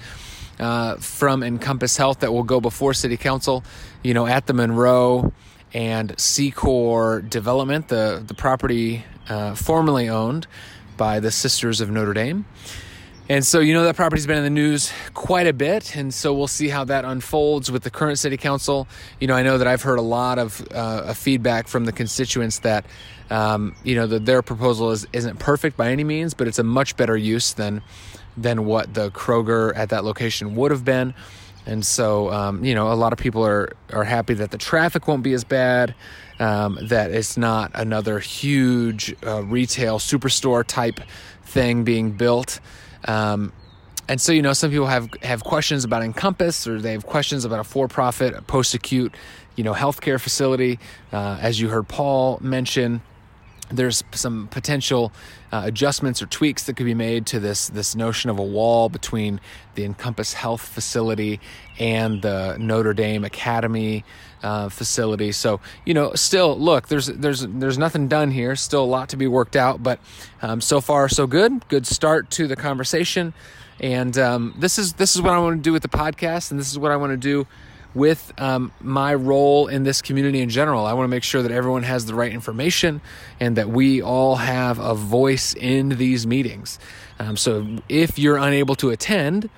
uh, 0.60 0.96
from 0.96 1.42
Encompass 1.42 1.96
Health 1.96 2.20
that 2.20 2.30
will 2.30 2.42
go 2.42 2.60
before 2.60 2.92
City 2.92 3.16
Council, 3.16 3.64
you 4.02 4.12
know, 4.12 4.26
at 4.26 4.46
the 4.46 4.52
Monroe 4.52 5.32
and 5.72 6.14
Secor 6.16 7.26
development, 7.30 7.88
the, 7.88 8.22
the 8.22 8.34
property 8.34 9.06
uh, 9.30 9.54
formerly 9.54 10.10
owned 10.10 10.46
by 10.98 11.20
the 11.20 11.30
Sisters 11.30 11.80
of 11.80 11.88
Notre 11.88 12.12
Dame. 12.12 12.44
And 13.32 13.46
so, 13.46 13.60
you 13.60 13.72
know, 13.72 13.84
that 13.84 13.96
property's 13.96 14.26
been 14.26 14.36
in 14.36 14.44
the 14.44 14.50
news 14.50 14.92
quite 15.14 15.46
a 15.46 15.54
bit. 15.54 15.96
And 15.96 16.12
so 16.12 16.34
we'll 16.34 16.46
see 16.46 16.68
how 16.68 16.84
that 16.84 17.06
unfolds 17.06 17.70
with 17.70 17.82
the 17.82 17.88
current 17.90 18.18
city 18.18 18.36
council. 18.36 18.86
You 19.20 19.26
know, 19.26 19.34
I 19.34 19.42
know 19.42 19.56
that 19.56 19.66
I've 19.66 19.80
heard 19.80 19.98
a 19.98 20.02
lot 20.02 20.38
of, 20.38 20.62
uh, 20.70 21.14
feedback 21.14 21.66
from 21.66 21.86
the 21.86 21.92
constituents 21.92 22.58
that, 22.58 22.84
um, 23.30 23.74
you 23.84 23.94
know, 23.94 24.06
that 24.06 24.26
their 24.26 24.42
proposal 24.42 24.90
is, 24.90 25.06
isn't 25.14 25.38
perfect 25.38 25.78
by 25.78 25.90
any 25.90 26.04
means, 26.04 26.34
but 26.34 26.46
it's 26.46 26.58
a 26.58 26.62
much 26.62 26.94
better 26.98 27.16
use 27.16 27.54
than, 27.54 27.80
than 28.36 28.66
what 28.66 28.92
the 28.92 29.10
Kroger 29.12 29.74
at 29.74 29.88
that 29.88 30.04
location 30.04 30.54
would 30.54 30.70
have 30.70 30.84
been. 30.84 31.14
And 31.64 31.86
so, 31.86 32.30
um, 32.30 32.62
you 32.62 32.74
know, 32.74 32.92
a 32.92 32.96
lot 32.96 33.14
of 33.14 33.18
people 33.18 33.46
are, 33.46 33.72
are 33.94 34.04
happy 34.04 34.34
that 34.34 34.50
the 34.50 34.58
traffic 34.58 35.08
won't 35.08 35.22
be 35.22 35.32
as 35.32 35.42
bad, 35.42 35.94
um, 36.38 36.78
that 36.82 37.10
it's 37.10 37.38
not 37.38 37.70
another 37.72 38.18
huge 38.18 39.16
uh, 39.26 39.42
retail 39.42 39.98
superstore 39.98 40.66
type 40.66 41.00
thing 41.46 41.82
being 41.82 42.12
built. 42.12 42.60
Um, 43.06 43.52
and 44.09 44.21
so, 44.21 44.32
you 44.32 44.42
know, 44.42 44.52
some 44.52 44.71
people 44.71 44.87
have, 44.87 45.09
have 45.23 45.44
questions 45.44 45.85
about 45.85 46.02
Encompass 46.02 46.66
or 46.66 46.80
they 46.80 46.92
have 46.92 47.06
questions 47.06 47.44
about 47.44 47.61
a 47.61 47.64
for 47.64 47.88
profit, 47.88 48.47
post 48.47 48.75
acute, 48.75 49.14
you 49.56 49.64
know, 49.64 49.73
healthcare 49.73 50.21
facility. 50.21 50.78
Uh, 51.12 51.38
as 51.40 51.61
you 51.61 51.68
heard 51.68 51.88
Paul 51.88 52.38
mention, 52.40 53.00
there's 53.71 54.04
some 54.12 54.49
potential 54.49 55.12
uh, 55.52 55.62
adjustments 55.64 56.23
or 56.23 56.26
tweaks 56.26 56.64
that 56.64 56.76
could 56.76 56.87
be 56.87 56.95
made 56.95 57.26
to 57.26 57.40
this 57.40 57.69
this 57.69 57.95
notion 57.95 58.31
of 58.31 58.38
a 58.38 58.42
wall 58.42 58.88
between 58.88 59.40
the 59.75 59.85
Encompass 59.85 60.35
Health 60.35 60.62
facility 60.62 61.40
and 61.78 62.23
the 62.23 62.57
Notre 62.59 62.92
Dame 62.92 63.25
Academy 63.25 64.04
uh, 64.42 64.69
facility. 64.69 65.33
So 65.33 65.61
you 65.85 65.95
know, 65.95 66.14
still 66.14 66.59
look, 66.59 66.88
there's 66.88 67.07
there's 67.07 67.47
there's 67.47 67.78
nothing 67.78 68.09
done 68.09 68.31
here. 68.31 68.57
Still 68.57 68.85
a 68.85 68.87
lot 68.87 69.09
to 69.11 69.16
be 69.16 69.26
worked 69.26 69.57
out, 69.57 69.83
but 69.83 70.00
um, 70.42 70.61
so 70.61 70.81
far 70.81 71.09
so 71.09 71.26
good. 71.26 71.66
Good 71.69 71.87
start 71.87 72.31
to 72.33 72.47
the 72.47 72.57
conversation, 72.57 73.33
and 73.81 74.16
um, 74.19 74.54
this 74.59 74.78
is 74.78 74.95
this 74.95 75.14
is 75.16 75.23
what 75.23 75.33
I 75.33 75.38
want 75.38 75.59
to 75.59 75.62
do 75.62 75.73
with 75.73 75.83
the 75.83 75.88
podcast, 75.88 76.50
and 76.50 76.61
this 76.61 76.71
is 76.71 76.78
what 76.78 76.92
I 76.92 76.97
want 76.97 77.12
to 77.12 77.16
do 77.16 77.47
with 77.94 78.32
um, 78.38 78.72
my 78.80 79.14
role 79.14 79.68
in 79.68 79.84
this 79.84 80.00
community 80.00 80.40
in 80.40 80.49
general. 80.49 80.87
I 80.87 80.92
want 80.94 81.04
to 81.04 81.11
make 81.11 81.22
sure 81.22 81.42
that 81.42 81.52
everyone 81.52 81.82
has 81.82 82.06
the 82.06 82.14
right 82.14 82.32
information 82.32 83.00
and 83.38 83.56
that 83.56 83.68
we 83.68 84.00
all 84.02 84.37
have 84.37 84.78
a 84.78 84.94
voice 84.94 85.54
in 85.54 85.90
these 85.90 86.26
meetings. 86.26 86.78
Um, 87.18 87.37
so 87.37 87.66
if 87.88 88.18
you're 88.18 88.38
unable 88.38 88.75
to 88.76 88.90
attend, 88.90 89.50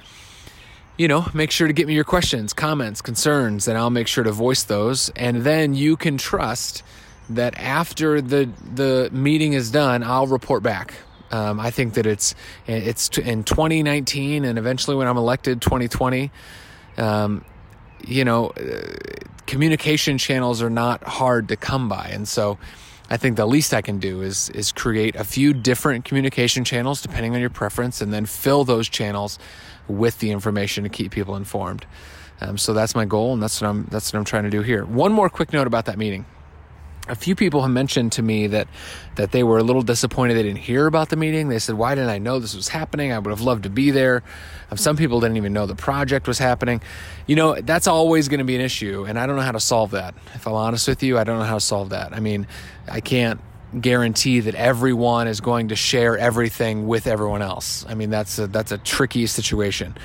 you 0.97 1.09
know, 1.09 1.27
make 1.35 1.51
sure 1.51 1.67
to 1.67 1.73
get 1.73 1.87
me 1.87 1.95
your 1.95 2.05
questions, 2.05 2.53
comments, 2.53 3.01
concerns, 3.01 3.67
and 3.69 3.77
I'll 3.77 3.91
make 3.91 4.07
sure 4.07 4.25
to 4.25 4.33
voice 4.33 4.65
those. 4.65 5.11
And 5.11 5.43
then 5.43 5.75
you 5.75 5.97
can 5.97 6.19
trust 6.19 6.83
that 7.31 7.57
after 7.59 8.21
the 8.21 8.51
the 8.75 9.09
meeting 9.13 9.55
is 9.55 9.71
done, 9.71 10.03
I'll 10.03 10.27
report 10.27 10.63
back. 10.63 10.95
Um, 11.31 11.59
I 11.59 11.71
think 11.71 11.95
that 11.95 12.07
it's 12.07 12.35
it's 12.67 13.17
in 13.19 13.45
2019 13.45 14.45
and 14.45 14.59
eventually 14.59 14.97
when 14.97 15.09
I'm 15.09 15.17
elected 15.17 15.61
2020. 15.63 16.31
Um, 16.97 17.45
you 18.07 18.25
know, 18.25 18.49
uh, 18.51 18.83
communication 19.47 20.19
channels 20.19 20.63
are 20.63 20.71
not 20.71 21.03
hard 21.03 21.49
to 21.49 21.57
come 21.57 21.89
by, 21.89 22.09
and 22.13 22.27
so 22.27 22.59
I 23.11 23.17
think 23.17 23.37
the 23.37 23.47
least 23.47 23.75
I 23.75 23.83
can 23.83 23.99
do 23.99 24.23
is 24.23 24.49
is 24.51 24.73
create 24.73 25.17
a 25.17 25.25
few 25.25 25.53
different 25.53 26.05
communication 26.05 26.65
channels 26.65 27.03
depending 27.03 27.35
on 27.35 27.41
your 27.41 27.51
preference, 27.51 28.01
and 28.01 28.13
then 28.13 28.27
fill 28.27 28.65
those 28.65 28.89
channels 28.89 29.39
with 29.89 30.19
the 30.19 30.31
information 30.31 30.85
to 30.85 30.91
keep 30.91 31.13
people 31.13 31.37
informed. 31.37 31.87
Um, 32.41 32.59
so 32.59 32.73
that's 32.73 32.95
my 32.95 33.05
goal, 33.05 33.33
and 33.33 33.43
that's 33.43 33.61
what 33.61 33.69
I'm 33.69 33.85
that's 33.91 34.13
what 34.13 34.19
I'm 34.19 34.25
trying 34.25 34.45
to 34.45 34.51
do 34.51 34.63
here. 34.63 34.85
One 34.85 35.13
more 35.13 35.29
quick 35.29 35.53
note 35.53 35.67
about 35.67 35.87
that 35.87 35.99
meeting 35.99 36.27
a 37.09 37.15
few 37.15 37.35
people 37.35 37.61
have 37.63 37.71
mentioned 37.71 38.13
to 38.13 38.23
me 38.23 38.47
that 38.47 38.67
that 39.17 39.31
they 39.31 39.43
were 39.43 39.59
a 39.59 39.63
little 39.63 39.83
disappointed 39.83 40.35
they 40.35 40.43
didn't 40.43 40.59
hear 40.59 40.87
about 40.87 41.11
the 41.11 41.17
meeting. 41.17 41.49
They 41.49 41.59
said, 41.59 41.77
"Why 41.77 41.95
didn't 41.95 42.11
I 42.11 42.19
know 42.19 42.39
this 42.39 42.55
was 42.55 42.69
happening? 42.69 43.13
I 43.13 43.19
would 43.19 43.31
have 43.31 43.43
loved 43.43 43.65
to 43.65 43.71
be 43.71 43.91
there." 43.91 44.23
Um, 44.71 44.79
some 44.79 44.97
people 44.97 45.21
didn't 45.21 45.37
even 45.37 45.53
know 45.53 45.67
the 45.67 45.75
project 45.75 46.27
was 46.27 46.39
happening. 46.39 46.81
You 47.27 47.37
know, 47.37 47.61
that's 47.61 47.87
always 47.87 48.29
going 48.29 48.39
to 48.39 48.45
be 48.45 48.55
an 48.55 48.63
issue, 48.63 49.05
and 49.07 49.19
I 49.19 49.27
don't 49.27 49.37
know 49.37 49.43
how 49.43 49.53
to 49.53 49.61
solve 49.61 49.91
that. 49.91 50.15
If 50.35 50.47
I'm 50.47 50.55
honest 50.55 50.89
with 50.89 51.03
you, 51.03 51.19
I 51.19 51.25
don't 51.25 51.39
know 51.39 51.45
how 51.45 51.55
to 51.55 51.61
solve 51.61 51.91
that. 51.91 52.15
I 52.15 52.21
mean, 52.21 52.47
I 52.89 53.01
can't 53.01 53.41
guarantee 53.79 54.41
that 54.41 54.55
everyone 54.55 55.29
is 55.29 55.41
going 55.41 55.69
to 55.69 55.77
share 55.77 56.17
everything 56.17 56.87
with 56.87 57.07
everyone 57.07 57.43
else. 57.43 57.85
I 57.89 57.95
mean, 57.95 58.09
that's 58.09 58.39
a, 58.39 58.47
that's 58.47 58.73
a 58.73 58.79
tricky 58.79 59.27
situation. 59.27 59.97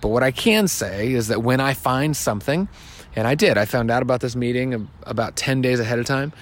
But 0.00 0.08
what 0.08 0.22
I 0.22 0.30
can 0.30 0.68
say 0.68 1.12
is 1.12 1.28
that 1.28 1.42
when 1.42 1.60
I 1.60 1.72
find 1.74 2.16
something 2.16 2.68
and 3.16 3.26
I 3.26 3.34
did. 3.34 3.58
I 3.58 3.64
found 3.64 3.90
out 3.90 4.02
about 4.02 4.20
this 4.20 4.36
meeting 4.36 4.88
about 5.04 5.36
10 5.36 5.62
days 5.62 5.80
ahead 5.80 5.98
of 5.98 6.06
time. 6.06 6.32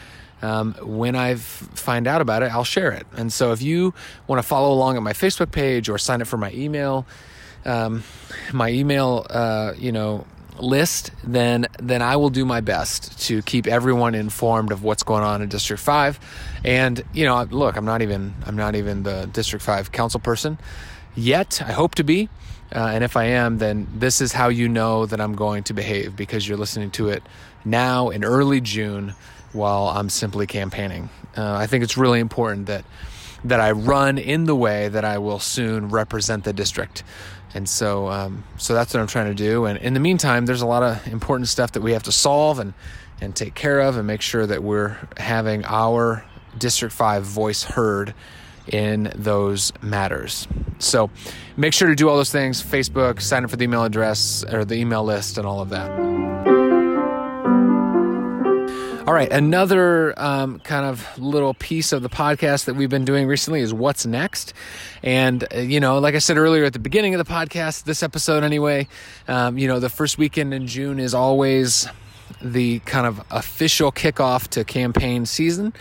Um, 0.43 0.75
when 0.83 1.15
I 1.15 1.37
find 1.37 2.09
out 2.09 2.21
about 2.21 2.43
it, 2.43 2.53
I'll 2.53 2.65
share 2.65 2.91
it. 2.91 3.07
And 3.17 3.33
so 3.33 3.53
if 3.53 3.63
you 3.63 3.95
want 4.27 4.43
to 4.43 4.47
follow 4.47 4.73
along 4.73 4.97
at 4.97 5.03
my 5.03 5.13
Facebook 5.13 5.53
page 5.53 5.89
or 5.89 5.99
sign 5.99 6.21
up 6.21 6.27
for 6.27 6.37
my 6.37 6.51
email, 6.53 7.07
um, 7.65 8.03
my 8.53 8.71
email, 8.71 9.25
uh, 9.31 9.75
you 9.79 9.93
know, 9.93 10.27
list, 10.59 11.13
then 11.25 11.67
then 11.79 12.03
I 12.03 12.17
will 12.17 12.31
do 12.31 12.45
my 12.45 12.61
best 12.61 13.21
to 13.27 13.43
keep 13.43 13.67
everyone 13.67 14.15
informed 14.15 14.73
of 14.73 14.83
what's 14.83 15.03
going 15.03 15.23
on 15.23 15.43
in 15.43 15.49
District 15.49 15.81
Five. 15.83 16.19
And 16.65 17.03
you 17.13 17.25
know, 17.25 17.43
look, 17.45 17.77
I'm 17.77 17.85
not 17.85 18.03
even 18.03 18.35
I'm 18.45 18.57
not 18.57 18.75
even 18.75 19.05
the 19.05 19.29
District 19.33 19.65
Five 19.65 19.93
council 19.93 20.21
person 20.21 20.59
yet. 21.15 21.63
I 21.65 21.73
hope 21.73 21.95
to 21.97 22.05
be. 22.05 22.29
Uh, 22.75 22.91
and 22.93 23.05
if 23.05 23.17
I 23.17 23.25
am, 23.25 23.59
then 23.59 23.87
this 23.95 24.21
is 24.21 24.33
how 24.33 24.49
you 24.49 24.69
know 24.69 25.07
that 25.07 25.21
I'm 25.21 25.35
going 25.35 25.65
to 25.65 25.75
behave 25.75 26.17
because 26.17 26.49
you're 26.49 26.59
listening 26.59 26.91
to 26.93 27.11
it 27.11 27.23
now 27.65 28.09
in 28.09 28.25
early 28.25 28.61
June 28.61 29.15
while 29.53 29.89
I'm 29.89 30.09
simply 30.09 30.47
campaigning. 30.47 31.11
Uh, 31.37 31.55
I 31.55 31.67
think 31.67 31.85
it's 31.85 31.97
really 31.97 32.21
important 32.21 32.67
that 32.67 32.85
that 33.45 33.61
I 33.61 33.73
run 33.73 34.19
in 34.19 34.45
the 34.45 34.55
way 34.55 34.89
that 34.89 35.05
I 35.05 35.19
will 35.19 35.41
soon 35.41 35.89
represent 35.89 36.45
the 36.45 36.53
district. 36.53 37.03
And 37.55 37.69
so, 37.69 38.09
um, 38.09 38.45
so 38.57 38.73
that's 38.73 38.95
what 38.95 39.01
I'm 39.01 39.09
trying 39.09 39.27
to 39.27 39.35
do. 39.35 39.65
And 39.65 39.79
in 39.79 39.95
the 39.95 40.01
meantime, 40.01 40.47
there's 40.47 40.63
a 40.63 40.67
lot 40.67 40.85
of 40.85 41.07
important 41.09 41.49
stuff 41.49 41.73
that 41.73 41.83
we 41.83 41.93
have 41.93 42.05
to 42.05 42.13
solve 42.13 42.59
and 42.59 42.73
and 43.21 43.37
take 43.37 43.55
care 43.55 43.81
of, 43.81 43.97
and 43.97 44.05
make 44.05 44.21
sure 44.21 44.47
that 44.47 44.65
we're 44.65 44.97
having 45.17 45.65
our 45.65 46.25
District 46.59 46.93
Five 46.93 47.23
voice 47.23 47.63
heard 47.63 48.15
in 48.67 49.13
those 49.15 49.73
matters. 49.83 50.47
So 50.79 51.11
make 51.57 51.73
sure 51.73 51.89
to 51.89 51.95
do 51.95 52.09
all 52.09 52.17
those 52.17 52.33
things 52.33 52.63
Facebook, 52.63 53.21
sign 53.21 53.45
up 53.45 53.51
for 53.51 53.57
the 53.57 53.65
email 53.65 53.85
address 53.85 54.45
or 54.45 54.65
the 54.65 54.75
email 54.75 55.05
list, 55.05 55.39
and 55.39 55.47
all 55.47 55.61
of 55.61 55.71
that. 55.71 55.91
All 59.05 59.15
right, 59.15 59.33
another 59.33 60.15
um, 60.17 60.61
kind 60.61 60.87
of 60.87 61.19
little 61.19 61.55
piece 61.55 61.93
of 61.93 62.03
the 62.03 62.09
podcast 62.09 62.67
that 62.67 62.75
we've 62.75 62.89
been 62.89 63.05
doing 63.05 63.27
recently 63.27 63.61
is 63.61 63.75
what's 63.75 64.07
next. 64.07 64.55
And, 65.03 65.45
uh, 65.53 65.59
you 65.59 65.81
know, 65.81 65.99
like 65.99 66.15
I 66.15 66.19
said 66.19 66.39
earlier 66.39 66.65
at 66.65 66.73
the 66.73 66.79
beginning 66.79 67.13
of 67.13 67.19
the 67.19 67.31
podcast, 67.31 67.83
this 67.83 68.05
episode 68.05 68.45
anyway, 68.45 68.87
um, 69.27 69.59
you 69.59 69.67
know, 69.67 69.81
the 69.81 69.89
first 69.89 70.19
weekend 70.19 70.55
in 70.55 70.69
June 70.69 71.01
is 71.01 71.15
always 71.15 71.89
the 72.41 72.79
kind 72.81 73.07
of 73.07 73.21
official 73.33 73.91
kickoff 73.91 74.47
to 74.49 74.63
campaign 74.65 75.27
season. 75.27 75.73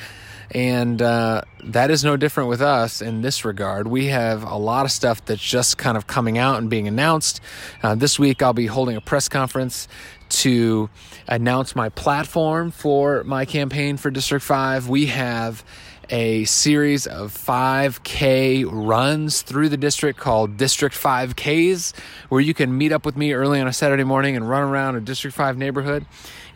And 0.54 1.02
uh, 1.02 1.44
that 1.64 1.92
is 1.92 2.04
no 2.04 2.18
different 2.18 2.50
with 2.50 2.62
us 2.62 3.02
in 3.02 3.22
this 3.22 3.46
regard. 3.46 3.88
We 3.88 4.08
have 4.08 4.44
a 4.44 4.58
lot 4.58 4.86
of 4.86 4.92
stuff 4.92 5.24
that's 5.24 5.42
just 5.42 5.78
kind 5.78 5.96
of 5.96 6.08
coming 6.08 6.38
out 6.38 6.58
and 6.58 6.70
being 6.70 6.88
announced. 6.88 7.40
Uh, 7.82 7.96
this 7.96 8.20
week, 8.20 8.42
I'll 8.44 8.54
be 8.54 8.66
holding 8.66 8.98
a 8.98 9.02
press 9.02 9.30
conference 9.30 9.88
to 10.30 10.90
announce 11.28 11.76
my 11.76 11.90
platform 11.90 12.72
for 12.72 13.24
my 13.24 13.46
campaign 13.46 13.98
for 13.98 14.12
District 14.12 14.44
5. 14.44 14.90
We 14.90 15.08
have 15.08 15.64
a 16.10 16.44
series 16.44 17.08
of 17.08 17.34
5K 17.34 18.66
runs 18.70 19.44
through 19.44 19.70
the 19.70 19.78
district 19.78 20.20
called 20.20 20.58
District 20.58 20.94
5Ks, 20.94 21.94
where 22.28 22.42
you 22.42 22.54
can 22.54 22.78
meet 22.78 22.92
up 22.92 23.06
with 23.06 23.16
me 23.16 23.32
early 23.32 23.62
on 23.62 23.68
a 23.68 23.74
Saturday 23.74 24.04
morning 24.04 24.36
and 24.36 24.50
run 24.50 24.64
around 24.64 24.98
a 24.98 25.00
District 25.00 25.36
5 25.36 25.58
neighborhood. 25.58 26.06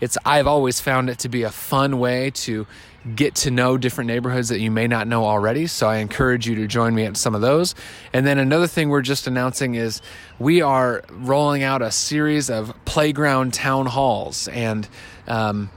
It's 0.01 0.17
I've 0.25 0.47
always 0.47 0.81
found 0.81 1.09
it 1.09 1.19
to 1.19 1.29
be 1.29 1.43
a 1.43 1.51
fun 1.51 1.99
way 1.99 2.31
to 2.31 2.67
get 3.13 3.35
to 3.35 3.51
know 3.51 3.77
different 3.77 4.07
neighborhoods 4.07 4.49
that 4.49 4.59
you 4.59 4.71
may 4.71 4.87
not 4.87 5.07
know 5.07 5.25
already. 5.25 5.67
So 5.67 5.87
I 5.87 5.97
encourage 5.97 6.47
you 6.47 6.55
to 6.55 6.67
join 6.67 6.95
me 6.95 7.05
at 7.05 7.17
some 7.17 7.35
of 7.35 7.41
those. 7.41 7.75
And 8.13 8.25
then 8.25 8.39
another 8.39 8.67
thing 8.67 8.89
we're 8.89 9.01
just 9.01 9.27
announcing 9.27 9.75
is 9.75 10.01
we 10.39 10.61
are 10.61 11.03
rolling 11.11 11.61
out 11.61 11.81
a 11.81 11.91
series 11.91 12.49
of 12.49 12.73
playground 12.85 13.53
town 13.53 13.85
halls. 13.85 14.47
And 14.47 14.87
um, 15.27 15.69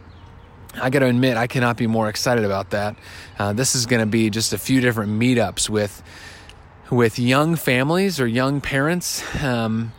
I 0.75 0.89
got 0.89 1.01
to 1.01 1.07
admit, 1.07 1.37
I 1.37 1.47
cannot 1.47 1.77
be 1.77 1.87
more 1.87 2.09
excited 2.09 2.45
about 2.45 2.71
that. 2.71 2.97
Uh, 3.39 3.53
this 3.53 3.75
is 3.75 3.85
going 3.85 4.01
to 4.01 4.07
be 4.07 4.31
just 4.31 4.53
a 4.53 4.59
few 4.59 4.81
different 4.81 5.13
meetups 5.13 5.69
with 5.69 6.03
with 6.91 7.19
young 7.19 7.55
families 7.55 8.19
or 8.19 8.27
young 8.27 8.63
parents. 8.63 9.23
Um, 9.45 9.93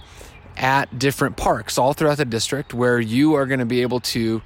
at 0.60 1.00
different 1.00 1.38
parks 1.38 1.78
all 1.78 1.94
throughout 1.94 2.18
the 2.18 2.26
district 2.26 2.74
where 2.74 3.00
you 3.00 3.36
are 3.36 3.46
going 3.46 3.62
to 3.62 3.66
be 3.66 3.82
able 3.82 4.02
to 4.02 4.42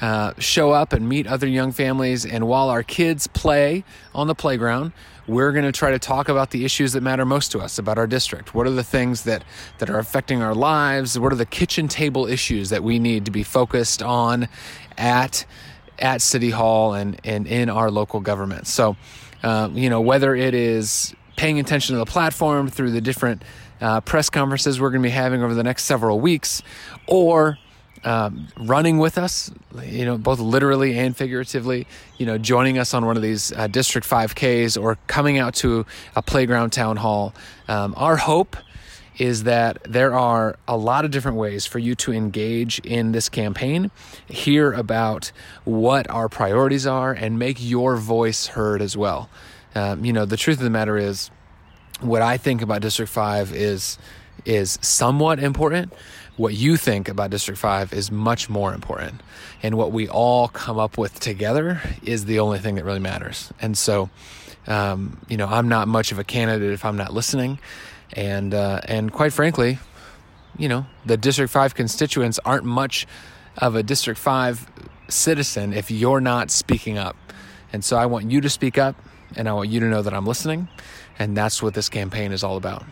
uh, 0.00 0.32
show 0.38 0.72
up 0.72 0.92
and 0.92 1.08
meet 1.08 1.26
other 1.26 1.46
young 1.46 1.72
families. 1.72 2.24
And 2.24 2.46
while 2.46 2.68
our 2.68 2.82
kids 2.82 3.26
play 3.26 3.84
on 4.14 4.26
the 4.26 4.34
playground, 4.34 4.92
we're 5.26 5.52
going 5.52 5.64
to 5.64 5.72
try 5.72 5.90
to 5.90 5.98
talk 5.98 6.28
about 6.28 6.50
the 6.50 6.64
issues 6.64 6.94
that 6.94 7.02
matter 7.02 7.24
most 7.24 7.52
to 7.52 7.60
us 7.60 7.78
about 7.78 7.98
our 7.98 8.06
district. 8.06 8.54
What 8.54 8.66
are 8.66 8.70
the 8.70 8.82
things 8.82 9.22
that, 9.24 9.44
that 9.78 9.88
are 9.88 9.98
affecting 9.98 10.42
our 10.42 10.54
lives? 10.54 11.18
What 11.18 11.32
are 11.32 11.36
the 11.36 11.46
kitchen 11.46 11.88
table 11.88 12.26
issues 12.26 12.70
that 12.70 12.82
we 12.82 12.98
need 12.98 13.24
to 13.26 13.30
be 13.30 13.42
focused 13.42 14.02
on 14.02 14.48
at, 14.98 15.44
at 15.98 16.22
City 16.22 16.50
Hall 16.50 16.94
and, 16.94 17.20
and 17.24 17.46
in 17.46 17.68
our 17.68 17.90
local 17.90 18.20
government? 18.20 18.66
So, 18.66 18.96
uh, 19.42 19.68
you 19.72 19.90
know, 19.90 20.00
whether 20.00 20.34
it 20.34 20.54
is 20.54 21.14
paying 21.36 21.60
attention 21.60 21.94
to 21.94 21.98
the 21.98 22.06
platform 22.06 22.68
through 22.68 22.90
the 22.90 23.00
different 23.00 23.42
uh, 23.80 24.00
press 24.00 24.30
conferences 24.30 24.80
we're 24.80 24.90
going 24.90 25.02
to 25.02 25.06
be 25.06 25.10
having 25.10 25.42
over 25.42 25.54
the 25.54 25.64
next 25.64 25.84
several 25.84 26.20
weeks, 26.20 26.62
or 27.06 27.58
um, 28.04 28.48
running 28.56 28.98
with 28.98 29.18
us, 29.18 29.50
you 29.84 30.04
know, 30.04 30.18
both 30.18 30.40
literally 30.40 30.98
and 30.98 31.16
figuratively, 31.16 31.86
you 32.18 32.26
know, 32.26 32.38
joining 32.38 32.78
us 32.78 32.94
on 32.94 33.06
one 33.06 33.16
of 33.16 33.22
these 33.22 33.52
uh, 33.52 33.66
District 33.68 34.08
5Ks 34.08 34.80
or 34.80 34.98
coming 35.06 35.38
out 35.38 35.54
to 35.56 35.86
a 36.16 36.22
playground 36.22 36.70
town 36.70 36.96
hall. 36.96 37.34
Um, 37.68 37.94
our 37.96 38.16
hope 38.16 38.56
is 39.18 39.44
that 39.44 39.78
there 39.84 40.14
are 40.14 40.56
a 40.66 40.76
lot 40.76 41.04
of 41.04 41.10
different 41.10 41.36
ways 41.36 41.66
for 41.66 41.78
you 41.78 41.94
to 41.94 42.12
engage 42.12 42.78
in 42.80 43.12
this 43.12 43.28
campaign, 43.28 43.90
hear 44.26 44.72
about 44.72 45.30
what 45.64 46.08
our 46.10 46.28
priorities 46.28 46.86
are, 46.86 47.12
and 47.12 47.38
make 47.38 47.58
your 47.60 47.96
voice 47.96 48.46
heard 48.48 48.80
as 48.80 48.96
well. 48.96 49.28
Um, 49.74 50.04
you 50.04 50.12
know, 50.12 50.24
the 50.24 50.36
truth 50.36 50.58
of 50.58 50.64
the 50.64 50.70
matter 50.70 50.96
is, 50.96 51.30
what 52.00 52.20
I 52.20 52.36
think 52.36 52.62
about 52.62 52.82
District 52.82 53.10
5 53.10 53.52
is 53.52 53.96
is 54.44 54.78
somewhat 54.82 55.38
important 55.38 55.92
what 56.36 56.54
you 56.54 56.76
think 56.76 57.08
about 57.08 57.30
District 57.30 57.60
5 57.60 57.92
is 57.92 58.10
much 58.10 58.48
more 58.48 58.72
important. 58.74 59.22
And 59.62 59.76
what 59.76 59.92
we 59.92 60.08
all 60.08 60.48
come 60.48 60.78
up 60.78 60.96
with 60.96 61.20
together 61.20 61.80
is 62.02 62.24
the 62.24 62.40
only 62.40 62.58
thing 62.58 62.76
that 62.76 62.84
really 62.84 63.00
matters. 63.00 63.52
And 63.60 63.76
so, 63.76 64.08
um, 64.66 65.20
you 65.28 65.36
know, 65.36 65.46
I'm 65.46 65.68
not 65.68 65.88
much 65.88 66.10
of 66.10 66.18
a 66.18 66.24
candidate 66.24 66.72
if 66.72 66.84
I'm 66.84 66.96
not 66.96 67.12
listening. 67.12 67.58
And, 68.14 68.54
uh, 68.54 68.80
and 68.84 69.12
quite 69.12 69.32
frankly, 69.32 69.78
you 70.58 70.68
know, 70.68 70.86
the 71.04 71.16
District 71.16 71.52
5 71.52 71.74
constituents 71.74 72.40
aren't 72.44 72.64
much 72.64 73.06
of 73.58 73.76
a 73.76 73.82
District 73.82 74.18
5 74.18 74.66
citizen 75.08 75.74
if 75.74 75.90
you're 75.90 76.20
not 76.20 76.50
speaking 76.50 76.96
up. 76.96 77.16
And 77.74 77.84
so 77.84 77.96
I 77.96 78.06
want 78.06 78.30
you 78.30 78.40
to 78.40 78.48
speak 78.48 78.78
up 78.78 78.96
and 79.36 79.48
I 79.48 79.52
want 79.52 79.68
you 79.68 79.80
to 79.80 79.86
know 79.86 80.00
that 80.00 80.14
I'm 80.14 80.26
listening. 80.26 80.68
And 81.18 81.36
that's 81.36 81.62
what 81.62 81.74
this 81.74 81.90
campaign 81.90 82.32
is 82.32 82.42
all 82.42 82.56
about. 82.56 82.84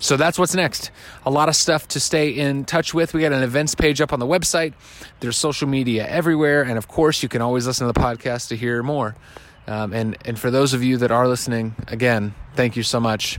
So 0.00 0.16
that's 0.16 0.38
what's 0.38 0.54
next. 0.54 0.90
A 1.24 1.30
lot 1.30 1.48
of 1.48 1.54
stuff 1.54 1.86
to 1.88 2.00
stay 2.00 2.30
in 2.30 2.64
touch 2.64 2.94
with. 2.94 3.12
We 3.12 3.20
got 3.20 3.32
an 3.32 3.42
events 3.42 3.74
page 3.74 4.00
up 4.00 4.12
on 4.12 4.18
the 4.18 4.26
website. 4.26 4.72
There's 5.20 5.36
social 5.36 5.68
media 5.68 6.08
everywhere, 6.08 6.62
and 6.62 6.78
of 6.78 6.88
course, 6.88 7.22
you 7.22 7.28
can 7.28 7.42
always 7.42 7.66
listen 7.66 7.86
to 7.86 7.92
the 7.92 8.00
podcast 8.00 8.48
to 8.48 8.56
hear 8.56 8.82
more. 8.82 9.14
Um, 9.66 9.92
and 9.92 10.16
and 10.24 10.38
for 10.38 10.50
those 10.50 10.72
of 10.72 10.82
you 10.82 10.96
that 10.96 11.10
are 11.10 11.28
listening, 11.28 11.76
again, 11.86 12.34
thank 12.56 12.76
you 12.76 12.82
so 12.82 12.98
much. 12.98 13.38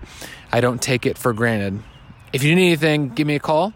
I 0.51 0.61
don't 0.61 0.81
take 0.81 1.05
it 1.07 1.17
for 1.17 1.33
granted. 1.33 1.81
If 2.31 2.43
you 2.43 2.55
need 2.55 2.67
anything, 2.67 3.09
give 3.09 3.25
me 3.25 3.35
a 3.35 3.39
call. 3.39 3.73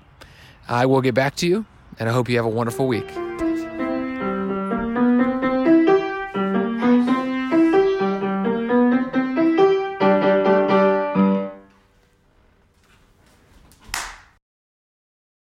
I 0.67 0.85
will 0.85 1.01
get 1.01 1.15
back 1.15 1.35
to 1.37 1.47
you, 1.47 1.65
and 1.99 2.07
I 2.07 2.13
hope 2.13 2.29
you 2.29 2.37
have 2.37 2.45
a 2.45 2.49
wonderful 2.49 2.87
week. 2.87 3.24